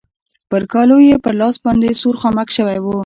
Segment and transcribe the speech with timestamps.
[0.49, 2.85] پر کالو يې په لاس باندې سور خامک شوی و.